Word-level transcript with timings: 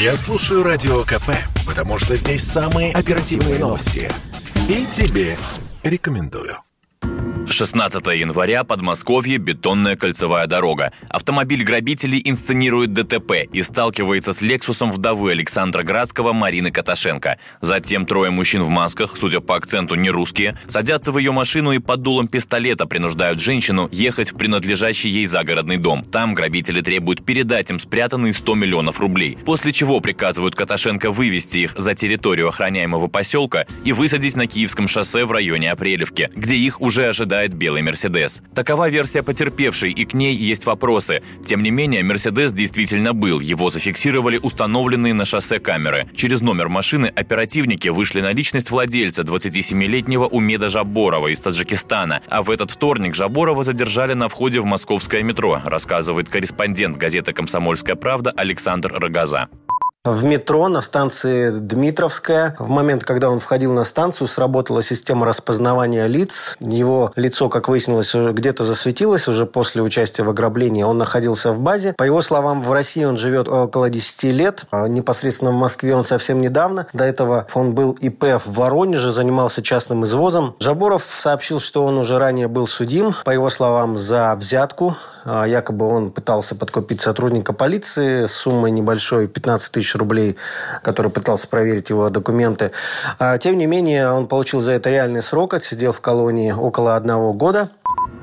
Я 0.00 0.16
слушаю 0.16 0.62
Радио 0.62 1.02
КП, 1.02 1.28
потому 1.66 1.98
что 1.98 2.16
здесь 2.16 2.42
самые 2.42 2.90
оперативные 2.90 3.58
новости. 3.58 4.10
И 4.66 4.86
тебе 4.86 5.36
рекомендую. 5.82 6.56
16 7.52 8.06
января, 8.06 8.64
Подмосковье, 8.64 9.38
бетонная 9.38 9.96
кольцевая 9.96 10.46
дорога. 10.46 10.92
Автомобиль 11.08 11.64
грабителей 11.64 12.20
инсценирует 12.24 12.92
ДТП 12.92 13.48
и 13.52 13.62
сталкивается 13.62 14.32
с 14.32 14.40
«Лексусом» 14.40 14.92
вдовы 14.92 15.32
Александра 15.32 15.82
Градского 15.82 16.32
Марины 16.32 16.70
Каташенко. 16.70 17.38
Затем 17.60 18.06
трое 18.06 18.30
мужчин 18.30 18.62
в 18.62 18.68
масках, 18.68 19.16
судя 19.16 19.40
по 19.40 19.56
акценту 19.56 19.96
не 19.96 20.10
русские, 20.10 20.58
садятся 20.66 21.12
в 21.12 21.18
ее 21.18 21.32
машину 21.32 21.72
и 21.72 21.78
под 21.78 22.02
дулом 22.02 22.28
пистолета 22.28 22.86
принуждают 22.86 23.40
женщину 23.40 23.88
ехать 23.90 24.32
в 24.32 24.36
принадлежащий 24.36 25.10
ей 25.10 25.26
загородный 25.26 25.76
дом. 25.76 26.04
Там 26.04 26.34
грабители 26.34 26.80
требуют 26.80 27.24
передать 27.24 27.70
им 27.70 27.78
спрятанные 27.78 28.32
100 28.32 28.54
миллионов 28.54 29.00
рублей. 29.00 29.36
После 29.44 29.72
чего 29.72 30.00
приказывают 30.00 30.54
Каташенко 30.54 31.10
вывести 31.10 31.58
их 31.58 31.74
за 31.76 31.94
территорию 31.94 32.48
охраняемого 32.48 33.08
поселка 33.08 33.66
и 33.84 33.92
высадить 33.92 34.36
на 34.36 34.46
Киевском 34.46 34.88
шоссе 34.88 35.24
в 35.24 35.32
районе 35.32 35.72
Апрелевки, 35.72 36.30
где 36.34 36.54
их 36.54 36.80
уже 36.80 37.06
ожидает 37.06 37.39
ожидает 37.40 37.54
белый 37.54 37.82
Мерседес. 37.82 38.42
Такова 38.54 38.88
версия 38.88 39.22
потерпевшей, 39.22 39.92
и 39.92 40.04
к 40.04 40.14
ней 40.14 40.34
есть 40.34 40.66
вопросы. 40.66 41.22
Тем 41.44 41.62
не 41.62 41.70
менее, 41.70 42.02
Мерседес 42.02 42.52
действительно 42.52 43.12
был. 43.12 43.40
Его 43.40 43.70
зафиксировали 43.70 44.38
установленные 44.42 45.14
на 45.14 45.24
шоссе 45.24 45.58
камеры. 45.58 46.06
Через 46.14 46.42
номер 46.42 46.68
машины 46.68 47.06
оперативники 47.06 47.88
вышли 47.88 48.20
на 48.20 48.32
личность 48.32 48.70
владельца 48.70 49.22
27-летнего 49.22 50.26
Умеда 50.26 50.68
Жаборова 50.68 51.28
из 51.28 51.40
Таджикистана. 51.40 52.20
А 52.28 52.42
в 52.42 52.50
этот 52.50 52.70
вторник 52.70 53.14
Жаборова 53.14 53.64
задержали 53.64 54.14
на 54.14 54.28
входе 54.28 54.60
в 54.60 54.64
московское 54.64 55.22
метро, 55.22 55.60
рассказывает 55.64 56.28
корреспондент 56.28 56.96
газеты 56.96 57.32
«Комсомольская 57.32 57.96
правда» 57.96 58.30
Александр 58.30 58.92
Рогоза. 58.92 59.48
В 60.02 60.24
метро 60.24 60.66
на 60.68 60.80
станции 60.80 61.50
Дмитровская. 61.50 62.56
В 62.58 62.70
момент, 62.70 63.04
когда 63.04 63.28
он 63.28 63.38
входил 63.38 63.74
на 63.74 63.84
станцию, 63.84 64.28
сработала 64.28 64.82
система 64.82 65.26
распознавания 65.26 66.06
лиц. 66.06 66.56
Его 66.60 67.12
лицо, 67.16 67.50
как 67.50 67.68
выяснилось, 67.68 68.14
где-то 68.14 68.64
засветилось 68.64 69.28
уже 69.28 69.44
после 69.44 69.82
участия 69.82 70.22
в 70.22 70.30
ограблении. 70.30 70.82
Он 70.82 70.96
находился 70.96 71.52
в 71.52 71.60
базе. 71.60 71.92
По 71.98 72.04
его 72.04 72.22
словам, 72.22 72.62
в 72.62 72.72
России 72.72 73.04
он 73.04 73.18
живет 73.18 73.46
около 73.46 73.90
10 73.90 74.24
лет. 74.32 74.64
А 74.70 74.88
непосредственно 74.88 75.50
в 75.50 75.56
Москве 75.56 75.94
он 75.94 76.06
совсем 76.06 76.40
недавно. 76.40 76.86
До 76.94 77.04
этого 77.04 77.46
он 77.52 77.74
был 77.74 77.92
ИП 78.00 78.40
в 78.42 78.54
Воронеже, 78.54 79.12
занимался 79.12 79.62
частным 79.62 80.04
извозом. 80.04 80.56
Жаборов 80.60 81.04
сообщил, 81.18 81.60
что 81.60 81.84
он 81.84 81.98
уже 81.98 82.16
ранее 82.16 82.48
был 82.48 82.66
судим, 82.66 83.14
по 83.22 83.32
его 83.32 83.50
словам, 83.50 83.98
за 83.98 84.34
взятку 84.34 84.96
якобы 85.24 85.86
он 85.86 86.10
пытался 86.10 86.54
подкупить 86.54 87.00
сотрудника 87.00 87.52
полиции 87.52 88.26
с 88.26 88.32
суммой 88.32 88.70
небольшой 88.70 89.28
15 89.28 89.72
тысяч 89.72 89.94
рублей, 89.94 90.36
который 90.82 91.10
пытался 91.10 91.48
проверить 91.48 91.90
его 91.90 92.08
документы. 92.10 92.72
А, 93.18 93.38
тем 93.38 93.58
не 93.58 93.66
менее, 93.66 94.10
он 94.10 94.26
получил 94.26 94.60
за 94.60 94.72
это 94.72 94.90
реальный 94.90 95.22
срок, 95.22 95.54
отсидел 95.54 95.92
в 95.92 96.00
колонии 96.00 96.52
около 96.52 96.96
одного 96.96 97.32
года. 97.32 97.70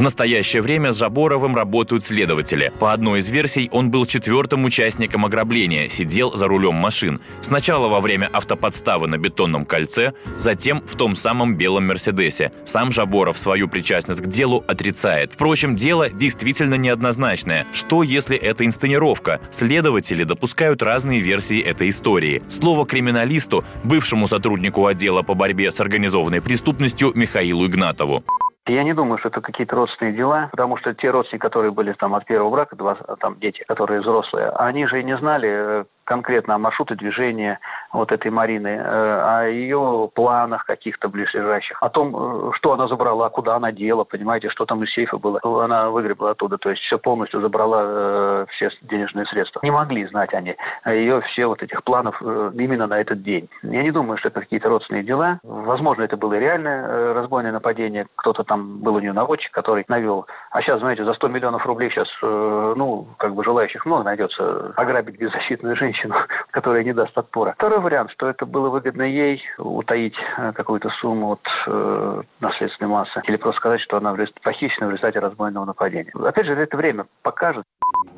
В 0.00 0.02
настоящее 0.02 0.62
время 0.62 0.92
с 0.92 0.98
Жаборовым 0.98 1.54
работают 1.54 2.02
следователи. 2.02 2.72
По 2.78 2.94
одной 2.94 3.18
из 3.18 3.28
версий, 3.28 3.68
он 3.70 3.90
был 3.90 4.06
четвертым 4.06 4.64
участником 4.64 5.26
ограбления, 5.26 5.90
сидел 5.90 6.34
за 6.34 6.48
рулем 6.48 6.74
машин. 6.74 7.20
Сначала 7.42 7.86
во 7.88 8.00
время 8.00 8.30
автоподставы 8.32 9.08
на 9.08 9.18
бетонном 9.18 9.66
кольце, 9.66 10.14
затем 10.38 10.80
в 10.86 10.96
том 10.96 11.14
самом 11.14 11.54
белом 11.54 11.86
Мерседесе. 11.86 12.50
Сам 12.64 12.92
Жаборов 12.92 13.36
свою 13.36 13.68
причастность 13.68 14.22
к 14.22 14.26
делу 14.26 14.64
отрицает. 14.66 15.34
Впрочем, 15.34 15.76
дело 15.76 16.08
действительно 16.08 16.76
неоднозначное. 16.76 17.66
Что, 17.74 18.02
если 18.02 18.38
это 18.38 18.64
инсценировка? 18.64 19.42
Следователи 19.50 20.24
допускают 20.24 20.82
разные 20.82 21.20
версии 21.20 21.60
этой 21.60 21.90
истории. 21.90 22.42
Слово 22.48 22.86
криминалисту, 22.86 23.66
бывшему 23.84 24.26
сотруднику 24.28 24.86
отдела 24.86 25.20
по 25.20 25.34
борьбе 25.34 25.70
с 25.70 25.78
организованной 25.78 26.40
преступностью 26.40 27.12
Михаилу 27.14 27.66
Игнатову. 27.66 28.24
Я 28.66 28.84
не 28.84 28.94
думаю, 28.94 29.18
что 29.18 29.28
это 29.28 29.40
какие-то 29.40 29.74
родственные 29.74 30.14
дела, 30.14 30.48
потому 30.50 30.76
что 30.76 30.94
те 30.94 31.10
родственники, 31.10 31.42
которые 31.42 31.72
были 31.72 31.92
там 31.94 32.14
от 32.14 32.26
первого 32.26 32.50
брака, 32.50 32.76
два, 32.76 32.94
там 33.18 33.38
дети, 33.40 33.64
которые 33.66 34.00
взрослые, 34.00 34.50
они 34.50 34.86
же 34.86 35.00
и 35.00 35.04
не 35.04 35.16
знали, 35.16 35.48
э, 35.50 35.84
конкретно 36.04 36.54
о 36.54 36.58
маршруте 36.58 36.94
движения 36.94 37.58
вот 37.92 38.12
этой 38.12 38.30
Марины, 38.30 38.68
э, 38.68 38.82
о 38.82 39.48
ее 39.48 40.10
планах 40.14 40.64
каких-то 40.64 41.08
ближайших, 41.08 41.82
о 41.82 41.88
том, 41.88 42.14
э, 42.14 42.50
что 42.54 42.72
она 42.72 42.86
забрала, 42.88 43.28
куда 43.30 43.56
она 43.56 43.72
дела, 43.72 44.04
понимаете, 44.04 44.48
что 44.50 44.64
там 44.64 44.82
из 44.84 44.92
сейфа 44.92 45.18
было. 45.18 45.40
Она 45.42 45.90
выгребла 45.90 46.30
оттуда, 46.30 46.58
то 46.58 46.70
есть 46.70 46.82
все 46.82 46.98
полностью 46.98 47.40
забрала 47.40 47.82
э, 47.82 48.46
все 48.50 48.70
денежные 48.82 49.26
средства. 49.26 49.60
Не 49.62 49.70
могли 49.70 50.06
знать 50.06 50.32
они 50.34 50.56
ее 50.86 51.20
все 51.22 51.46
вот 51.46 51.62
этих 51.62 51.82
планов 51.84 52.20
именно 52.22 52.86
на 52.86 53.00
этот 53.00 53.22
день. 53.22 53.48
Я 53.62 53.82
не 53.82 53.90
думаю, 53.90 54.18
что 54.18 54.28
это 54.28 54.40
какие-то 54.40 54.68
родственные 54.68 55.02
дела. 55.02 55.40
Возможно, 55.42 56.02
это 56.02 56.16
было 56.16 56.34
реальное 56.34 57.14
разбойное 57.14 57.52
нападение. 57.52 58.06
Кто-то 58.16 58.44
там 58.44 58.78
был 58.80 58.94
у 58.94 59.00
нее 59.00 59.12
наводчик, 59.12 59.52
который 59.52 59.84
навел. 59.88 60.26
А 60.50 60.62
сейчас, 60.62 60.80
знаете, 60.80 61.04
за 61.04 61.14
100 61.14 61.28
миллионов 61.28 61.66
рублей 61.66 61.90
сейчас, 61.90 62.08
ну, 62.22 63.08
как 63.18 63.34
бы 63.34 63.44
желающих 63.44 63.84
много 63.86 64.04
найдется 64.04 64.72
ограбить 64.76 65.18
беззащитную 65.18 65.76
женщину, 65.76 66.14
которая 66.50 66.84
не 66.84 66.92
даст 66.92 67.16
отпора. 67.16 67.54
Второй 67.56 67.79
вариант, 67.80 68.10
что 68.12 68.28
это 68.28 68.46
было 68.46 68.68
выгодно 68.68 69.02
ей 69.02 69.42
утаить 69.58 70.14
э, 70.38 70.52
какую-то 70.52 70.90
сумму 71.00 71.32
от 71.32 71.46
э, 71.66 72.22
наследственной 72.40 72.88
массы 72.88 73.20
или 73.26 73.36
просто 73.36 73.58
сказать, 73.58 73.80
что 73.80 73.96
она 73.96 74.14
похищена 74.42 74.86
в 74.86 74.90
результате 74.90 75.18
разбойного 75.18 75.64
нападения. 75.64 76.12
Опять 76.14 76.46
же, 76.46 76.52
это 76.52 76.76
время 76.76 77.06
покажет. 77.22 77.64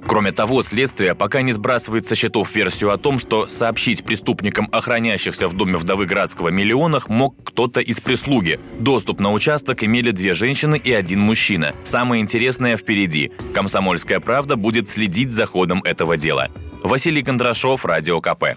Кроме 0.07 0.33
того, 0.33 0.63
следствие 0.63 1.15
пока 1.15 1.43
не 1.43 1.53
сбрасывает 1.53 2.07
со 2.07 2.15
счетов 2.15 2.55
версию 2.55 2.93
о 2.93 2.99
том, 2.99 3.19
что 3.19 3.47
сообщить 3.47 4.05
преступникам, 4.05 4.69
охраняющихся 4.71 5.49
в 5.49 5.57
доме 5.57 5.77
вдовы 5.77 6.07
Градского 6.07 6.49
миллионах, 6.49 7.09
мог 7.09 7.35
кто-то 7.45 7.81
из 7.81 8.01
прислуги. 8.01 8.61
Доступ 8.79 9.21
на 9.21 9.33
участок 9.33 9.85
имели 9.85 10.11
две 10.11 10.35
женщины 10.35 10.77
и 10.77 10.93
один 10.93 11.21
мужчина. 11.21 11.73
Самое 11.85 12.23
интересное 12.23 12.77
впереди. 12.77 13.33
«Комсомольская 13.55 14.21
правда» 14.21 14.57
будет 14.57 14.89
следить 14.89 15.31
за 15.31 15.47
ходом 15.47 15.83
этого 15.85 16.17
дела. 16.17 16.49
Василий 16.83 17.23
Кондрашов, 17.23 17.85
Радио 17.85 18.21
КП. 18.21 18.57